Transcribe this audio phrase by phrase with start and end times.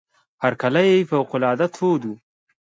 [0.43, 2.15] هرکلی فوق العاده تود وو.